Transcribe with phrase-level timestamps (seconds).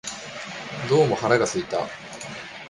[0.89, 1.85] どうも腹が空いた